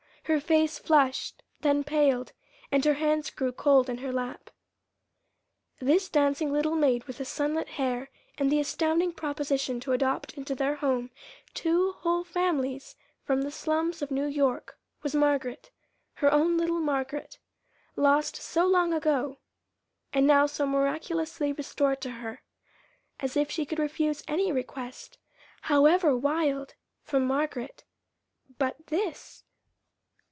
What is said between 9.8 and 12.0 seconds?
to adopt into their home two